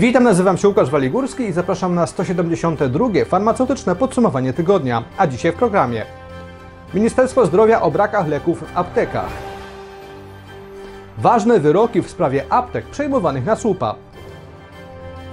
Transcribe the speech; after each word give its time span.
Witam, 0.00 0.24
nazywam 0.24 0.58
się 0.58 0.68
Łukasz 0.68 0.90
Waligórski 0.90 1.42
i 1.42 1.52
zapraszam 1.52 1.94
na 1.94 2.06
172. 2.06 3.08
farmaceutyczne 3.24 3.96
podsumowanie 3.96 4.52
tygodnia, 4.52 5.04
a 5.18 5.26
dzisiaj 5.26 5.52
w 5.52 5.54
programie. 5.54 6.06
Ministerstwo 6.94 7.46
Zdrowia 7.46 7.82
o 7.82 7.90
brakach 7.90 8.28
leków 8.28 8.58
w 8.58 8.78
aptekach. 8.78 9.30
Ważne 11.18 11.60
wyroki 11.60 12.02
w 12.02 12.10
sprawie 12.10 12.44
aptek 12.52 12.86
przejmowanych 12.86 13.44
na 13.44 13.56
słupa. 13.56 13.94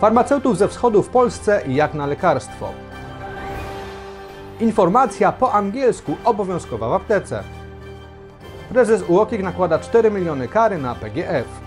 Farmaceutów 0.02 0.58
ze 0.58 0.68
wschodu 0.68 1.04
w 1.04 1.10
Polsce 1.10 1.62
jak 1.68 1.94
na 1.94 2.06
lekarstwo. 2.06 2.70
Informacja 4.60 5.32
po 5.32 5.54
angielsku 5.54 6.16
obowiązkowa 6.26 6.90
w 6.90 6.94
aptece. 6.94 7.44
Prezes 8.70 9.04
UOKiK 9.08 9.44
nakłada 9.44 9.80
4 9.80 10.12
miliony 10.12 10.48
kary 10.48 10.78
na 10.78 10.96
PGF. 10.96 11.67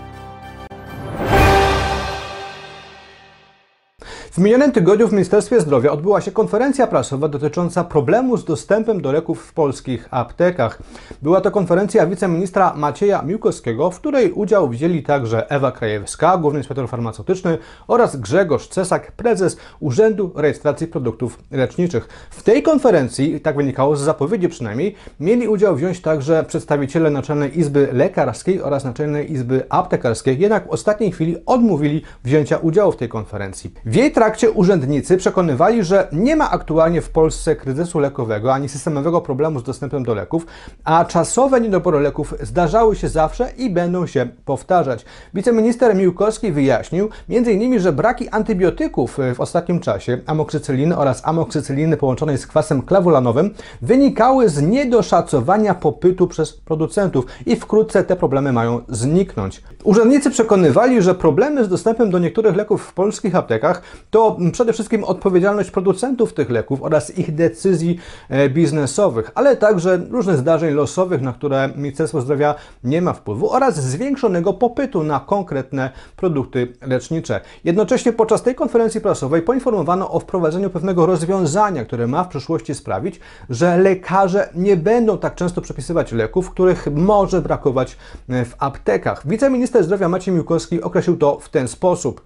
W 4.31 4.37
minionym 4.37 4.71
tygodniu 4.71 5.07
w 5.07 5.11
Ministerstwie 5.11 5.61
Zdrowia 5.61 5.91
odbyła 5.91 6.21
się 6.21 6.31
konferencja 6.31 6.87
prasowa 6.87 7.27
dotycząca 7.27 7.83
problemu 7.83 8.37
z 8.37 8.45
dostępem 8.45 9.01
do 9.01 9.11
leków 9.11 9.41
w 9.43 9.53
polskich 9.53 10.07
aptekach. 10.11 10.79
Była 11.21 11.41
to 11.41 11.51
konferencja 11.51 12.07
wiceministra 12.07 12.73
Macieja 12.75 13.21
Miłkowskiego, 13.21 13.91
w 13.91 13.99
której 13.99 14.31
udział 14.31 14.69
wzięli 14.69 15.03
także 15.03 15.49
Ewa 15.49 15.71
Krajewska, 15.71 16.37
główny 16.37 16.59
inspektor 16.59 16.89
farmaceutyczny 16.89 17.57
oraz 17.87 18.15
Grzegorz 18.15 18.67
Cesak, 18.67 19.11
prezes 19.11 19.57
Urzędu 19.79 20.31
Rejestracji 20.35 20.87
Produktów 20.87 21.39
Leczniczych. 21.51 22.07
W 22.29 22.43
tej 22.43 22.63
konferencji, 22.63 23.41
tak 23.41 23.55
wynikało 23.55 23.95
z 23.95 24.01
zapowiedzi 24.01 24.49
przynajmniej, 24.49 24.95
mieli 25.19 25.47
udział 25.47 25.75
wziąć 25.75 26.01
także 26.01 26.43
przedstawiciele 26.47 27.09
Naczelnej 27.09 27.59
Izby 27.59 27.89
Lekarskiej 27.93 28.61
oraz 28.61 28.83
Naczelnej 28.83 29.31
Izby 29.31 29.63
Aptekarskiej, 29.69 30.39
jednak 30.39 30.67
w 30.67 30.69
ostatniej 30.69 31.11
chwili 31.11 31.37
odmówili 31.45 32.01
wzięcia 32.23 32.57
udziału 32.57 32.91
w 32.91 32.97
tej 32.97 33.09
konferencji. 33.09 33.73
W 33.85 33.95
jej 33.95 34.11
trakcie 34.21 34.51
urzędnicy 34.51 35.17
przekonywali, 35.17 35.83
że 35.83 36.07
nie 36.11 36.35
ma 36.35 36.51
aktualnie 36.51 37.01
w 37.01 37.09
Polsce 37.09 37.55
kryzysu 37.55 37.99
lekowego 37.99 38.53
ani 38.53 38.69
systemowego 38.69 39.21
problemu 39.21 39.59
z 39.59 39.63
dostępem 39.63 40.03
do 40.03 40.13
leków, 40.13 40.45
a 40.83 41.05
czasowe 41.05 41.61
niedobory 41.61 41.99
leków 41.99 42.33
zdarzały 42.41 42.95
się 42.95 43.09
zawsze 43.09 43.51
i 43.57 43.69
będą 43.69 44.07
się 44.07 44.27
powtarzać. 44.45 45.05
Wiceminister 45.33 45.95
Miłkowski 45.95 46.51
wyjaśnił 46.51 47.09
m.in., 47.29 47.79
że 47.79 47.91
braki 47.91 48.29
antybiotyków 48.29 49.17
w 49.35 49.41
ostatnim 49.41 49.79
czasie, 49.79 50.17
amoksycyliny 50.25 50.97
oraz 50.97 51.21
amoksycyliny 51.27 51.97
połączonej 51.97 52.37
z 52.37 52.47
kwasem 52.47 52.81
klawulanowym, 52.81 53.53
wynikały 53.81 54.49
z 54.49 54.61
niedoszacowania 54.61 55.73
popytu 55.73 56.27
przez 56.27 56.53
producentów 56.53 57.25
i 57.45 57.55
wkrótce 57.55 58.03
te 58.03 58.15
problemy 58.15 58.53
mają 58.53 58.81
zniknąć. 58.89 59.63
Urzędnicy 59.83 60.29
przekonywali, 60.29 61.01
że 61.01 61.15
problemy 61.15 61.65
z 61.65 61.69
dostępem 61.69 62.11
do 62.11 62.19
niektórych 62.19 62.55
leków 62.55 62.83
w 62.83 62.93
polskich 62.93 63.35
aptekach 63.35 63.81
to 64.11 64.37
przede 64.51 64.73
wszystkim 64.73 65.03
odpowiedzialność 65.03 65.71
producentów 65.71 66.33
tych 66.33 66.49
leków 66.49 66.83
oraz 66.83 67.17
ich 67.17 67.35
decyzji 67.35 67.99
e, 68.29 68.49
biznesowych, 68.49 69.31
ale 69.35 69.57
także 69.57 69.97
różnych 70.09 70.37
zdarzeń 70.37 70.73
losowych, 70.73 71.21
na 71.21 71.33
które 71.33 71.69
Ministerstwo 71.75 72.21
Zdrowia 72.21 72.55
nie 72.83 73.01
ma 73.01 73.13
wpływu 73.13 73.51
oraz 73.51 73.75
zwiększonego 73.83 74.53
popytu 74.53 75.03
na 75.03 75.19
konkretne 75.19 75.89
produkty 76.15 76.73
lecznicze. 76.81 77.41
Jednocześnie 77.63 78.13
podczas 78.13 78.43
tej 78.43 78.55
konferencji 78.55 79.01
prasowej 79.01 79.41
poinformowano 79.41 80.11
o 80.11 80.19
wprowadzeniu 80.19 80.69
pewnego 80.69 81.05
rozwiązania, 81.05 81.85
które 81.85 82.07
ma 82.07 82.23
w 82.23 82.27
przyszłości 82.27 82.75
sprawić, 82.75 83.19
że 83.49 83.77
lekarze 83.77 84.49
nie 84.55 84.77
będą 84.77 85.17
tak 85.17 85.35
często 85.35 85.61
przepisywać 85.61 86.11
leków, 86.11 86.49
których 86.49 86.87
może 86.91 87.41
brakować 87.41 87.97
e, 88.29 88.45
w 88.45 88.55
aptekach. 88.59 89.27
Wiceminister 89.27 89.83
zdrowia 89.83 90.09
Maciej 90.09 90.33
Miłkowski 90.33 90.81
określił 90.81 91.17
to 91.17 91.39
w 91.39 91.49
ten 91.49 91.67
sposób. 91.67 92.21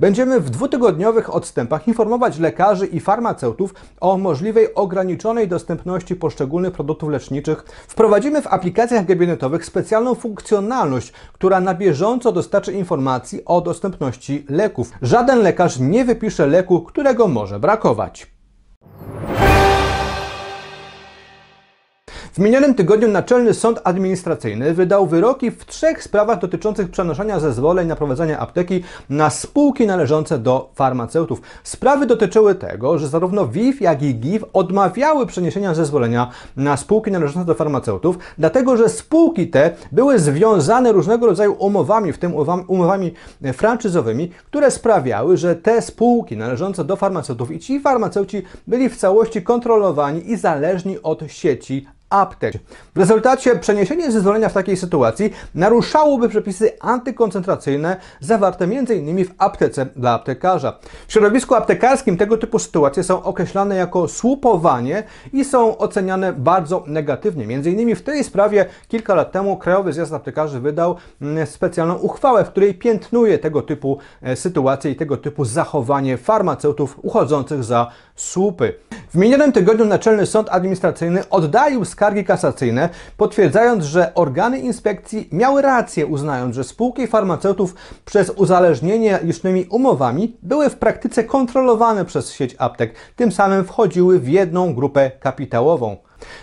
Będziemy 0.00 0.40
w 0.40 0.50
dwutygodniowych 0.50 1.34
odstępach 1.34 1.88
informować 1.88 2.38
lekarzy 2.38 2.86
i 2.86 3.00
farmaceutów 3.00 3.74
o 4.00 4.18
możliwej 4.18 4.74
ograniczonej 4.74 5.48
dostępności 5.48 6.16
poszczególnych 6.16 6.72
produktów 6.72 7.10
leczniczych. 7.10 7.64
Wprowadzimy 7.88 8.42
w 8.42 8.46
aplikacjach 8.46 9.06
gabinetowych 9.06 9.64
specjalną 9.64 10.14
funkcjonalność, 10.14 11.12
która 11.32 11.60
na 11.60 11.74
bieżąco 11.74 12.32
dostarczy 12.32 12.72
informacji 12.72 13.44
o 13.44 13.60
dostępności 13.60 14.46
leków. 14.48 14.90
Żaden 15.02 15.38
lekarz 15.38 15.78
nie 15.78 16.04
wypisze 16.04 16.46
leku, 16.46 16.80
którego 16.80 17.28
może 17.28 17.60
brakować. 17.60 18.39
Minionym 22.40 22.74
tygodniu 22.74 23.08
Naczelny 23.08 23.54
Sąd 23.54 23.80
Administracyjny 23.84 24.74
wydał 24.74 25.06
wyroki 25.06 25.50
w 25.50 25.66
trzech 25.66 26.02
sprawach 26.02 26.38
dotyczących 26.38 26.90
przenoszenia 26.90 27.40
zezwoleń 27.40 27.88
na 27.88 27.96
prowadzenie 27.96 28.38
apteki 28.38 28.82
na 29.10 29.30
spółki 29.30 29.86
należące 29.86 30.38
do 30.38 30.70
farmaceutów. 30.74 31.42
Sprawy 31.64 32.06
dotyczyły 32.06 32.54
tego, 32.54 32.98
że 32.98 33.08
zarówno 33.08 33.48
WIF, 33.48 33.80
jak 33.80 34.02
i 34.02 34.14
GIF 34.14 34.44
odmawiały 34.52 35.26
przeniesienia 35.26 35.74
zezwolenia 35.74 36.30
na 36.56 36.76
spółki 36.76 37.10
należące 37.10 37.44
do 37.44 37.54
farmaceutów, 37.54 38.18
dlatego 38.38 38.76
że 38.76 38.88
spółki 38.88 39.48
te 39.48 39.70
były 39.92 40.18
związane 40.18 40.92
różnego 40.92 41.26
rodzaju 41.26 41.56
umowami, 41.58 42.12
w 42.12 42.18
tym 42.18 42.34
umowami 42.66 43.12
franczyzowymi, 43.52 44.30
które 44.46 44.70
sprawiały, 44.70 45.36
że 45.36 45.56
te 45.56 45.82
spółki 45.82 46.36
należące 46.36 46.84
do 46.84 46.96
farmaceutów 46.96 47.50
i 47.50 47.58
ci 47.58 47.80
farmaceuci 47.80 48.42
byli 48.66 48.88
w 48.88 48.96
całości 48.96 49.42
kontrolowani 49.42 50.30
i 50.30 50.36
zależni 50.36 51.02
od 51.02 51.22
sieci 51.28 51.86
aptek. 52.10 52.54
W 52.94 52.98
rezultacie 52.98 53.56
przeniesienie 53.56 54.12
zezwolenia 54.12 54.48
w 54.48 54.52
takiej 54.52 54.76
sytuacji 54.76 55.32
naruszałoby 55.54 56.28
przepisy 56.28 56.72
antykoncentracyjne 56.80 57.96
zawarte 58.20 58.64
m.in. 58.64 59.24
w 59.24 59.30
aptece 59.38 59.86
dla 59.96 60.12
aptekarza. 60.12 60.78
W 61.08 61.12
środowisku 61.12 61.54
aptekarskim 61.54 62.16
tego 62.16 62.36
typu 62.36 62.58
sytuacje 62.58 63.02
są 63.02 63.22
określane 63.22 63.76
jako 63.76 64.08
słupowanie 64.08 65.02
i 65.32 65.44
są 65.44 65.78
oceniane 65.78 66.32
bardzo 66.32 66.84
negatywnie. 66.86 67.46
Między 67.46 67.70
innymi 67.70 67.94
w 67.94 68.02
tej 68.02 68.24
sprawie 68.24 68.66
kilka 68.88 69.14
lat 69.14 69.32
temu 69.32 69.56
Krajowy 69.56 69.92
Zjazd 69.92 70.12
Aptekarzy 70.12 70.60
wydał 70.60 70.96
mm, 71.22 71.46
specjalną 71.46 71.94
uchwałę, 71.94 72.44
w 72.44 72.50
której 72.50 72.74
piętnuje 72.74 73.38
tego 73.38 73.62
typu 73.62 73.98
e, 74.22 74.36
sytuacje 74.36 74.90
i 74.90 74.96
tego 74.96 75.16
typu 75.16 75.44
zachowanie 75.44 76.16
farmaceutów 76.16 76.98
uchodzących 77.02 77.64
za 77.64 77.90
słupy. 78.16 78.74
W 79.10 79.14
minionym 79.14 79.52
tygodniu 79.52 79.84
Naczelny 79.84 80.26
Sąd 80.26 80.48
Administracyjny 80.50 81.28
oddalił 81.30 81.84
skargi 82.00 82.24
kasacyjne, 82.24 82.88
potwierdzając, 83.16 83.84
że 83.84 84.14
organy 84.14 84.58
inspekcji 84.58 85.28
miały 85.32 85.62
rację, 85.62 86.06
uznając, 86.06 86.54
że 86.54 86.64
spółki 86.64 87.06
farmaceutów 87.06 87.74
przez 88.04 88.30
uzależnienie 88.30 89.18
licznymi 89.22 89.66
umowami 89.70 90.36
były 90.42 90.70
w 90.70 90.76
praktyce 90.76 91.24
kontrolowane 91.24 92.04
przez 92.04 92.32
sieć 92.32 92.56
aptek, 92.58 92.94
tym 93.16 93.32
samym 93.32 93.64
wchodziły 93.64 94.20
w 94.20 94.28
jedną 94.28 94.74
grupę 94.74 95.10
kapitałową. 95.10 95.96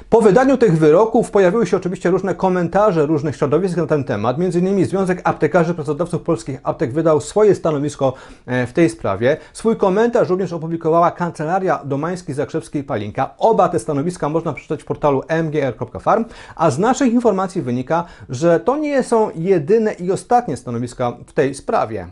Po 0.10 0.22
wydaniu 0.22 0.58
tych 0.58 0.78
wyroków 0.78 1.32
pojawiły 1.32 1.68
się 1.68 1.78
oczywiście 1.78 2.10
różne 2.10 2.36
komentarze 2.36 3.06
różnych 3.06 3.36
środowisk 3.36 3.78
na 3.78 3.86
ten 3.88 4.04
temat. 4.04 4.38
Między 4.38 4.60
innymi 4.60 4.86
Związek 4.86 5.22
Aptekarzy 5.24 5.74
Pracodawców 5.74 6.22
Polskich 6.22 6.60
Aptek 6.64 6.94
wydał 6.94 7.22
swoje 7.22 7.56
stanowisko 7.56 8.14
e, 8.46 8.68
w 8.68 8.74
tej 8.74 8.90
sprawie. 8.90 9.38
Swój 9.54 9.76
komentarz 9.76 10.30
również 10.30 10.54
opublikowała 10.54 11.12
Kancelaria 11.12 11.80
Domański-Zakrzewskiej-Palinka. 11.86 13.30
Oba 13.38 13.70
te 13.70 13.80
stanowiska 13.80 14.30
można 14.30 14.54
przeczytać 14.54 14.84
w 14.84 14.86
portalu 14.86 15.24
mgr.farm, 15.44 16.26
a 16.56 16.72
z 16.72 16.80
naszych 16.80 17.14
informacji 17.14 17.62
wynika, 17.62 18.06
że 18.30 18.60
to 18.60 18.78
nie 18.78 19.04
są 19.04 19.30
jedyne 19.36 19.94
i 19.94 20.12
ostatnie 20.12 20.58
stanowiska 20.58 21.14
w 21.28 21.34
tej 21.34 21.56
sprawie. 21.56 22.08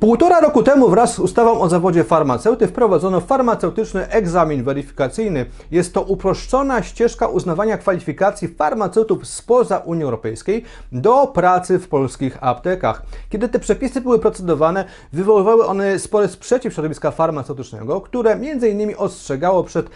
Półtora 0.00 0.40
roku 0.40 0.62
temu 0.62 0.88
wraz 0.88 1.14
z 1.14 1.18
ustawą 1.18 1.60
o 1.60 1.68
zawodzie 1.68 2.04
farmaceuty 2.04 2.66
wprowadzono 2.66 3.20
farmaceutyczny 3.20 4.08
egzamin 4.08 4.64
weryfikacyjny. 4.64 5.46
Jest 5.70 5.94
to 5.94 6.02
uproszczona 6.02 6.82
ścieżka 6.82 7.26
uznawania 7.26 7.78
kwalifikacji 7.78 8.48
farmaceutów 8.48 9.26
spoza 9.26 9.78
Unii 9.78 10.04
Europejskiej 10.04 10.64
do 10.92 11.26
pracy 11.26 11.78
w 11.78 11.88
polskich 11.88 12.38
aptekach. 12.40 13.02
Kiedy 13.30 13.48
te 13.48 13.58
przepisy 13.58 14.00
były 14.00 14.18
procedowane, 14.18 14.84
wywoływały 15.12 15.66
one 15.66 15.98
spory 15.98 16.28
sprzeciw 16.28 16.72
środowiska 16.72 17.10
farmaceutycznego, 17.10 18.00
które 18.00 18.32
m.in. 18.32 18.94
ostrzegało 18.98 19.64
przed 19.64 19.86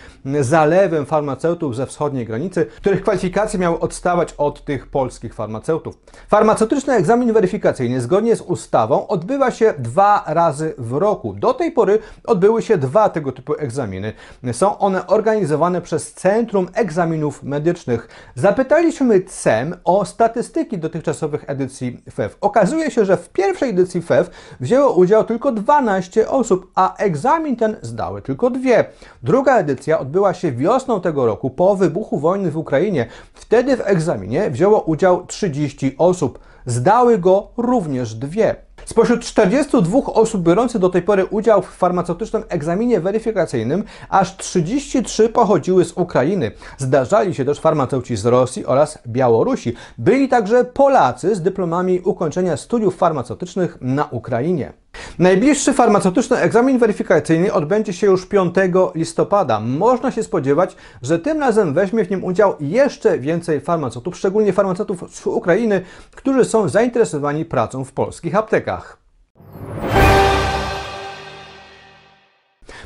zalewem 0.40 1.06
farmaceutów 1.06 1.76
ze 1.76 1.86
wschodniej 1.86 2.26
granicy, 2.26 2.66
których 2.76 3.02
kwalifikacje 3.02 3.58
miały 3.58 3.80
odstawać 3.80 4.34
od 4.38 4.64
tych 4.64 4.86
polskich 4.86 5.34
farmaceutów. 5.34 5.98
Farmaceutyczny 6.28 6.94
egzamin 6.94 7.32
weryfikacyjny 7.32 8.00
zgodnie 8.00 8.36
z 8.36 8.40
ustawą 8.40 9.06
odbywa 9.06 9.50
się 9.50 9.74
dwa 9.90 10.24
razy 10.26 10.74
w 10.78 10.92
roku. 10.92 11.34
Do 11.34 11.54
tej 11.54 11.72
pory 11.72 11.98
odbyły 12.26 12.62
się 12.62 12.78
dwa 12.78 13.08
tego 13.08 13.32
typu 13.32 13.54
egzaminy. 13.58 14.12
Są 14.52 14.78
one 14.78 15.06
organizowane 15.06 15.80
przez 15.80 16.12
Centrum 16.12 16.68
Egzaminów 16.74 17.42
Medycznych. 17.42 18.08
Zapytaliśmy 18.34 19.20
CEM 19.20 19.76
o 19.84 20.04
statystyki 20.04 20.78
dotychczasowych 20.78 21.44
edycji 21.46 22.02
FEW. 22.10 22.36
Okazuje 22.40 22.90
się, 22.90 23.04
że 23.04 23.16
w 23.16 23.28
pierwszej 23.28 23.70
edycji 23.70 24.02
FEW 24.02 24.30
wzięło 24.60 24.92
udział 24.92 25.24
tylko 25.24 25.52
12 25.52 26.28
osób, 26.28 26.72
a 26.74 26.96
egzamin 26.96 27.56
ten 27.56 27.76
zdały 27.82 28.22
tylko 28.22 28.50
dwie. 28.50 28.84
Druga 29.22 29.58
edycja 29.58 29.98
odbyła 29.98 30.34
się 30.34 30.52
wiosną 30.52 31.00
tego 31.00 31.26
roku 31.26 31.50
po 31.50 31.76
wybuchu 31.76 32.18
wojny 32.18 32.50
w 32.50 32.56
Ukrainie. 32.56 33.06
Wtedy 33.34 33.76
w 33.76 33.82
egzaminie 33.84 34.50
wzięło 34.50 34.80
udział 34.80 35.26
30 35.26 35.94
osób. 35.98 36.38
Zdały 36.66 37.18
go 37.18 37.48
również 37.56 38.14
dwie. 38.14 38.56
Spośród 38.90 39.20
42 39.20 39.98
osób 39.98 40.42
biorących 40.42 40.80
do 40.80 40.88
tej 40.88 41.02
pory 41.02 41.24
udział 41.24 41.62
w 41.62 41.66
farmaceutycznym 41.66 42.42
egzaminie 42.48 43.00
weryfikacyjnym, 43.00 43.84
aż 44.08 44.36
33 44.36 45.28
pochodziły 45.28 45.84
z 45.84 45.92
Ukrainy. 45.92 46.52
Zdarzali 46.78 47.34
się 47.34 47.44
też 47.44 47.60
farmaceuci 47.60 48.16
z 48.16 48.26
Rosji 48.26 48.66
oraz 48.66 48.98
Białorusi. 49.06 49.74
Byli 49.98 50.28
także 50.28 50.64
Polacy 50.64 51.34
z 51.34 51.42
dyplomami 51.42 52.00
ukończenia 52.00 52.56
studiów 52.56 52.96
farmaceutycznych 52.96 53.78
na 53.80 54.04
Ukrainie. 54.04 54.72
Najbliższy 55.18 55.72
farmaceutyczny 55.72 56.36
egzamin 56.36 56.78
weryfikacyjny 56.78 57.52
odbędzie 57.52 57.92
się 57.92 58.06
już 58.06 58.26
5 58.26 58.54
listopada. 58.94 59.60
Można 59.60 60.10
się 60.10 60.22
spodziewać, 60.22 60.76
że 61.02 61.18
tym 61.18 61.40
razem 61.40 61.74
weźmie 61.74 62.04
w 62.04 62.10
nim 62.10 62.24
udział 62.24 62.54
jeszcze 62.60 63.18
więcej 63.18 63.60
farmaceutów, 63.60 64.16
szczególnie 64.16 64.52
farmaceutów 64.52 65.04
z 65.10 65.26
Ukrainy, 65.26 65.82
którzy 66.16 66.44
są 66.44 66.68
zainteresowani 66.68 67.44
pracą 67.44 67.84
w 67.84 67.92
polskich 67.92 68.34
aptekach. 68.34 68.99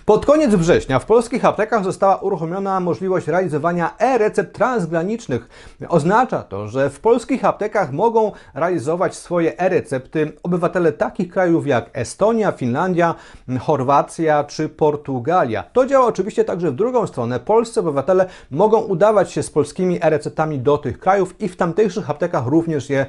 Pod 0.05 0.27
koniec 0.27 0.55
września 0.55 0.99
w 0.99 1.07
polskich 1.07 1.45
aptekach 1.45 1.85
została 1.85 2.17
uruchomiona 2.17 2.81
możliwość 2.81 3.27
realizowania 3.27 3.97
e-recept 3.99 4.55
transgranicznych. 4.55 5.49
Oznacza 5.89 6.43
to, 6.43 6.69
że 6.69 6.91
w 6.91 7.01
polskich 7.01 7.45
aptekach 7.45 7.93
mogą 7.93 8.33
realizować 8.55 9.15
swoje 9.15 9.59
e-recepty 9.59 10.33
obywatele 10.43 10.93
takich 10.93 11.29
krajów 11.33 11.67
jak 11.67 11.91
Estonia, 11.93 12.53
Finlandia, 12.53 13.15
Chorwacja 13.61 14.45
czy 14.45 14.69
Portugalia. 14.69 15.65
To 15.73 15.87
działa 15.87 16.07
oczywiście 16.07 16.45
także 16.45 16.71
w 16.71 16.75
drugą 16.75 17.07
stronę. 17.07 17.41
Polscy 17.41 17.81
obywatele 17.81 18.27
mogą 18.51 18.81
udawać 18.81 19.33
się 19.33 19.43
z 19.43 19.51
polskimi 19.51 19.99
e-receptami 20.03 20.59
do 20.59 20.79
tych 20.79 20.99
krajów 20.99 21.41
i 21.41 21.49
w 21.49 21.57
tamtejszych 21.57 22.11
aptekach 22.11 22.47
również 22.47 22.91
je 22.91 23.01
e, 23.01 23.07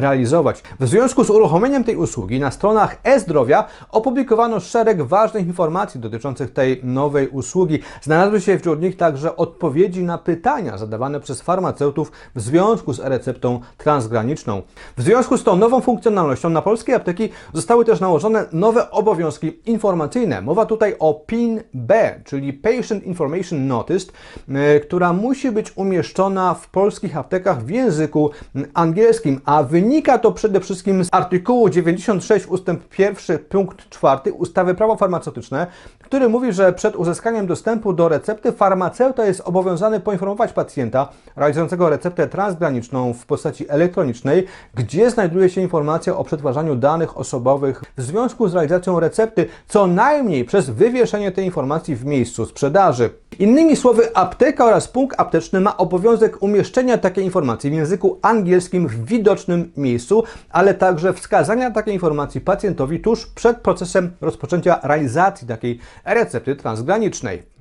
realizować. 0.00 0.62
W 0.80 0.88
związku 0.88 1.24
z 1.24 1.30
uruchomieniem 1.30 1.84
tej 1.84 1.96
usługi 1.96 2.40
na 2.40 2.50
stronach 2.50 2.96
e-zdrowia 3.04 3.64
opublikowano 3.90 4.60
szereg 4.60 5.02
ważnych 5.02 5.46
informacji 5.46 6.00
dotyczących 6.00 6.17
dotyczących 6.18 6.52
tej 6.52 6.80
nowej 6.84 7.28
usługi. 7.28 7.78
Znalazły 8.02 8.40
się 8.40 8.58
wśród 8.58 8.82
nich 8.82 8.96
także 8.96 9.36
odpowiedzi 9.36 10.02
na 10.02 10.18
pytania 10.18 10.78
zadawane 10.78 11.20
przez 11.20 11.42
farmaceutów 11.42 12.12
w 12.34 12.40
związku 12.40 12.92
z 12.92 13.00
e-receptą 13.00 13.60
transgraniczną. 13.76 14.62
W 14.96 15.02
związku 15.02 15.36
z 15.36 15.44
tą 15.44 15.56
nową 15.56 15.80
funkcjonalnością 15.80 16.50
na 16.50 16.62
polskie 16.62 16.94
apteki 16.94 17.28
zostały 17.52 17.84
też 17.84 18.00
nałożone 18.00 18.46
nowe 18.52 18.90
obowiązki 18.90 19.60
informacyjne. 19.66 20.42
Mowa 20.42 20.66
tutaj 20.66 20.96
o 20.98 21.14
PIN-B, 21.14 22.20
czyli 22.24 22.52
Patient 22.52 23.04
Information 23.04 23.66
Notice, 23.66 24.12
e, 24.48 24.80
która 24.80 25.12
musi 25.12 25.50
być 25.50 25.72
umieszczona 25.76 26.54
w 26.54 26.70
polskich 26.70 27.16
aptekach 27.16 27.64
w 27.64 27.70
języku 27.70 28.30
angielskim, 28.74 29.40
a 29.44 29.62
wynika 29.62 30.18
to 30.18 30.32
przede 30.32 30.60
wszystkim 30.60 31.04
z 31.04 31.08
artykułu 31.12 31.68
96 31.68 32.46
ust. 32.46 32.66
1 32.98 33.38
punkt 33.38 33.88
4 33.90 34.32
ustawy 34.32 34.74
Prawo 34.74 34.96
farmaceutyczne, 34.96 35.66
który 36.08 36.28
mówi, 36.28 36.52
że 36.52 36.72
przed 36.72 36.96
uzyskaniem 36.96 37.46
dostępu 37.46 37.92
do 37.92 38.08
recepty 38.08 38.52
farmaceuta 38.52 39.26
jest 39.26 39.40
obowiązany 39.40 40.00
poinformować 40.00 40.52
pacjenta 40.52 41.08
realizującego 41.36 41.88
receptę 41.88 42.28
transgraniczną 42.28 43.12
w 43.12 43.26
postaci 43.26 43.66
elektronicznej, 43.68 44.46
gdzie 44.74 45.10
znajduje 45.10 45.50
się 45.50 45.60
informacja 45.60 46.16
o 46.16 46.24
przetwarzaniu 46.24 46.76
danych 46.76 47.18
osobowych 47.18 47.82
w 47.96 48.02
związku 48.02 48.48
z 48.48 48.54
realizacją 48.54 49.00
recepty, 49.00 49.46
co 49.68 49.86
najmniej 49.86 50.44
przez 50.44 50.70
wywieszenie 50.70 51.32
tej 51.32 51.44
informacji 51.44 51.96
w 51.96 52.04
miejscu 52.04 52.46
sprzedaży. 52.46 53.10
Innymi 53.38 53.76
słowy, 53.76 54.16
apteka 54.16 54.64
oraz 54.64 54.88
punkt 54.88 55.20
apteczny 55.20 55.60
ma 55.60 55.76
obowiązek 55.76 56.42
umieszczenia 56.42 56.98
takiej 56.98 57.24
informacji 57.24 57.70
w 57.70 57.74
języku 57.74 58.18
angielskim 58.22 58.88
w 58.88 59.04
widocznym 59.04 59.72
miejscu, 59.76 60.24
ale 60.50 60.74
także 60.74 61.12
wskazania 61.12 61.70
takiej 61.70 61.94
informacji 61.94 62.40
pacjentowi 62.40 63.00
tuż 63.00 63.26
przed 63.26 63.56
procesem 63.56 64.10
rozpoczęcia 64.20 64.80
realizacji 64.82 65.48
takiej 65.48 65.78
recepty 66.04 66.56
transgranicznej. 66.56 67.58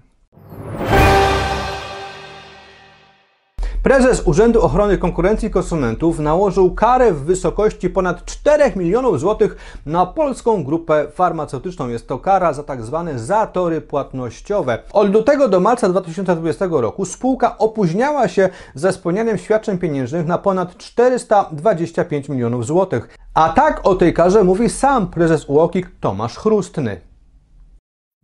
Prezes 3.87 4.21
Urzędu 4.25 4.61
Ochrony 4.61 4.97
Konkurencji 4.97 5.47
i 5.47 5.51
Konsumentów 5.51 6.19
nałożył 6.19 6.75
karę 6.75 7.13
w 7.13 7.23
wysokości 7.23 7.89
ponad 7.89 8.25
4 8.25 8.71
milionów 8.75 9.19
złotych 9.19 9.79
na 9.85 10.05
polską 10.05 10.63
grupę 10.63 11.07
farmaceutyczną. 11.11 11.89
Jest 11.89 12.07
to 12.07 12.19
kara 12.19 12.53
za 12.53 12.63
tak 12.63 12.83
zwane 12.83 13.19
zatory 13.19 13.81
płatnościowe. 13.81 14.79
Od 14.93 15.13
lutego 15.13 15.47
do 15.47 15.59
marca 15.59 15.89
2020 15.89 16.65
roku 16.69 17.05
spółka 17.05 17.57
opóźniała 17.57 18.27
się 18.27 18.49
ze 18.75 18.93
spełnianiem 18.93 19.37
świadczeń 19.37 19.77
pieniężnych 19.77 20.27
na 20.27 20.37
ponad 20.37 20.77
425 20.77 22.29
milionów 22.29 22.65
złotych. 22.65 23.17
A 23.33 23.49
tak 23.49 23.87
o 23.87 23.95
tej 23.95 24.13
karze 24.13 24.43
mówi 24.43 24.69
sam 24.69 25.07
prezes 25.07 25.49
UOKiK 25.49 25.91
Tomasz 25.99 26.37
Chrustny. 26.37 27.06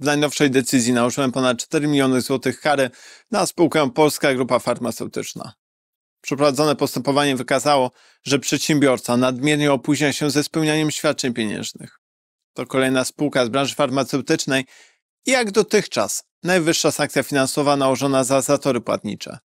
W 0.03 0.05
najnowszej 0.05 0.51
decyzji 0.51 0.93
nałożyłem 0.93 1.31
ponad 1.31 1.57
4 1.57 1.87
miliony 1.87 2.21
złotych 2.21 2.59
kary 2.61 2.89
na 3.31 3.45
spółkę 3.45 3.91
Polska 3.91 4.33
Grupa 4.33 4.59
Farmaceutyczna. 4.59 5.53
Przeprowadzone 6.21 6.75
postępowanie 6.75 7.35
wykazało, 7.35 7.91
że 8.23 8.39
przedsiębiorca 8.39 9.17
nadmiernie 9.17 9.71
opóźnia 9.71 10.13
się 10.13 10.29
ze 10.29 10.43
spełnianiem 10.43 10.91
świadczeń 10.91 11.33
pieniężnych. 11.33 11.99
To 12.53 12.65
kolejna 12.65 13.05
spółka 13.05 13.45
z 13.45 13.49
branży 13.49 13.75
farmaceutycznej 13.75 14.65
i 15.25 15.31
jak 15.31 15.51
dotychczas 15.51 16.23
najwyższa 16.43 16.91
sankcja 16.91 17.23
finansowa 17.23 17.75
nałożona 17.75 18.23
za 18.23 18.41
zatory 18.41 18.81
płatnicze. 18.81 19.37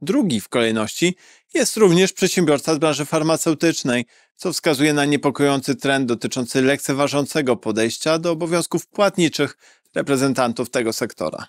Drugi 0.00 0.40
w 0.40 0.48
kolejności 0.48 1.16
jest 1.54 1.76
również 1.76 2.12
przedsiębiorca 2.12 2.74
z 2.74 2.78
branży 2.78 3.04
farmaceutycznej, 3.04 4.06
co 4.36 4.52
wskazuje 4.52 4.92
na 4.92 5.04
niepokojący 5.04 5.76
trend 5.76 6.08
dotyczący 6.08 6.62
lekceważącego 6.62 7.56
podejścia 7.56 8.18
do 8.18 8.30
obowiązków 8.30 8.86
płatniczych 8.86 9.56
reprezentantów 9.94 10.70
tego 10.70 10.92
sektora. 10.92 11.46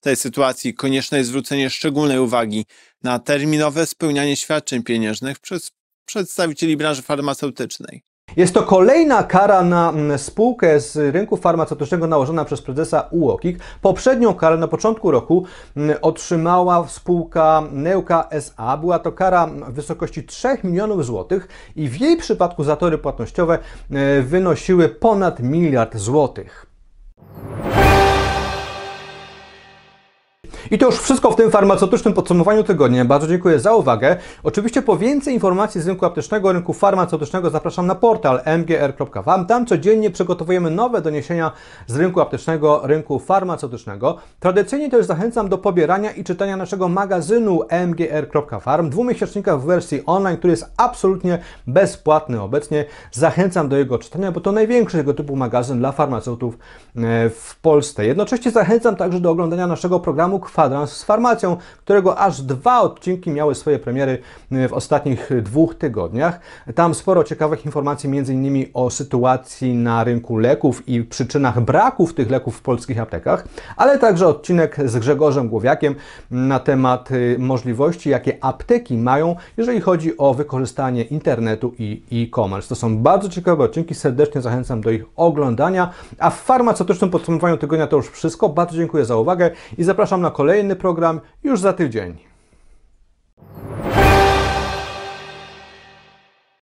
W 0.00 0.04
tej 0.04 0.16
sytuacji 0.16 0.74
konieczne 0.74 1.18
jest 1.18 1.30
zwrócenie 1.30 1.70
szczególnej 1.70 2.18
uwagi 2.18 2.66
na 3.02 3.18
terminowe 3.18 3.86
spełnianie 3.86 4.36
świadczeń 4.36 4.82
pieniężnych 4.82 5.38
przez 5.38 5.70
przedstawicieli 6.04 6.76
branży 6.76 7.02
farmaceutycznej. 7.02 8.02
Jest 8.36 8.54
to 8.54 8.62
kolejna 8.62 9.22
kara 9.22 9.62
na 9.62 9.90
mm, 9.90 10.18
spółkę 10.18 10.80
z 10.80 11.14
rynku 11.14 11.36
farmaceutycznego 11.36 12.06
nałożona 12.06 12.44
przez 12.44 12.62
prezesa 12.62 13.08
UOKiK. 13.10 13.58
Poprzednią 13.82 14.34
karę 14.34 14.56
na 14.56 14.68
początku 14.68 15.10
roku 15.10 15.44
mm, 15.76 15.96
otrzymała 16.02 16.88
spółka 16.88 17.62
Neuka 17.72 18.28
SA. 18.30 18.76
Była 18.76 18.98
to 18.98 19.12
kara 19.12 19.46
w 19.46 19.72
wysokości 19.72 20.24
3 20.24 20.48
milionów 20.64 21.06
złotych 21.06 21.48
i 21.76 21.88
w 21.88 22.00
jej 22.00 22.16
przypadku 22.16 22.64
zatory 22.64 22.98
płatnościowe 22.98 23.58
e, 23.90 24.22
wynosiły 24.22 24.88
ponad 24.88 25.40
miliard 25.40 25.96
złotych. 25.96 26.66
I 30.70 30.78
to 30.78 30.86
już 30.86 30.98
wszystko 30.98 31.30
w 31.30 31.36
tym 31.36 31.50
farmaceutycznym 31.50 32.14
podsumowaniu 32.14 32.64
tygodnia. 32.64 33.04
Bardzo 33.04 33.26
dziękuję 33.26 33.60
za 33.60 33.74
uwagę. 33.74 34.16
Oczywiście 34.42 34.82
po 34.82 34.96
więcej 34.96 35.34
informacji 35.34 35.80
z 35.80 35.86
rynku 35.86 36.06
aptecznego, 36.06 36.52
rynku 36.52 36.72
farmaceutycznego 36.72 37.50
zapraszam 37.50 37.86
na 37.86 37.94
portal 37.94 38.40
mgr.wam. 38.58 39.46
Tam 39.46 39.66
codziennie 39.66 40.10
przygotowujemy 40.10 40.70
nowe 40.70 41.00
doniesienia 41.00 41.52
z 41.86 41.96
rynku 41.96 42.20
aptecznego, 42.20 42.80
rynku 42.84 43.18
farmaceutycznego. 43.18 44.16
Tradycyjnie 44.40 44.90
też 44.90 45.06
zachęcam 45.06 45.48
do 45.48 45.58
pobierania 45.58 46.10
i 46.10 46.24
czytania 46.24 46.56
naszego 46.56 46.88
magazynu 46.88 47.60
mgr.farm, 47.86 48.90
dwumiesięcznika 48.90 49.56
w 49.56 49.64
wersji 49.64 50.02
online, 50.06 50.36
który 50.36 50.50
jest 50.50 50.72
absolutnie 50.76 51.38
bezpłatny 51.66 52.42
obecnie. 52.42 52.84
Zachęcam 53.12 53.68
do 53.68 53.76
jego 53.76 53.98
czytania, 53.98 54.32
bo 54.32 54.40
to 54.40 54.52
największy 54.52 54.96
tego 54.96 55.14
typu 55.14 55.36
magazyn 55.36 55.78
dla 55.78 55.92
farmaceutów 55.92 56.54
e, 56.54 56.58
w 57.30 57.56
Polsce. 57.62 58.06
Jednocześnie 58.06 58.50
zachęcam 58.50 58.96
także 58.96 59.20
do 59.20 59.30
oglądania 59.30 59.66
naszego 59.66 60.00
programu 60.00 60.40
Kwadrans 60.56 60.92
z 60.92 61.04
farmacją, 61.04 61.56
którego 61.78 62.18
aż 62.18 62.42
dwa 62.42 62.80
odcinki 62.80 63.30
miały 63.30 63.54
swoje 63.54 63.78
premiery 63.78 64.18
w 64.50 64.72
ostatnich 64.72 65.30
dwóch 65.42 65.74
tygodniach. 65.74 66.40
Tam 66.74 66.94
sporo 66.94 67.24
ciekawych 67.24 67.66
informacji, 67.66 68.10
m.in. 68.18 68.66
o 68.74 68.90
sytuacji 68.90 69.74
na 69.74 70.04
rynku 70.04 70.38
leków 70.38 70.88
i 70.88 71.02
przyczynach 71.02 71.60
braków 71.60 72.14
tych 72.14 72.30
leków 72.30 72.56
w 72.56 72.60
polskich 72.62 73.00
aptekach, 73.00 73.44
ale 73.76 73.98
także 73.98 74.26
odcinek 74.26 74.76
z 74.84 74.98
Grzegorzem 74.98 75.48
Głowiakiem 75.48 75.94
na 76.30 76.58
temat 76.58 77.10
y, 77.10 77.36
możliwości, 77.38 78.10
jakie 78.10 78.44
apteki 78.44 78.98
mają, 78.98 79.36
jeżeli 79.56 79.80
chodzi 79.80 80.18
o 80.18 80.34
wykorzystanie 80.34 81.02
internetu 81.02 81.74
i 81.78 82.02
e-commerce. 82.12 82.68
To 82.68 82.74
są 82.74 82.98
bardzo 82.98 83.28
ciekawe 83.28 83.64
odcinki, 83.64 83.94
serdecznie 83.94 84.40
zachęcam 84.40 84.80
do 84.80 84.90
ich 84.90 85.04
oglądania. 85.16 85.90
A 86.18 86.30
w 86.30 86.40
farmaceutycznym 86.40 87.10
podsumowaniu 87.10 87.56
tygodnia 87.56 87.86
to 87.86 87.96
już 87.96 88.08
wszystko. 88.08 88.48
Bardzo 88.48 88.76
dziękuję 88.76 89.04
za 89.04 89.16
uwagę 89.16 89.50
i 89.78 89.84
zapraszam 89.84 90.20
na 90.20 90.30
kolejny 90.46 90.76
program 90.76 91.20
już 91.44 91.60
za 91.60 91.72
tydzień. 91.72 92.18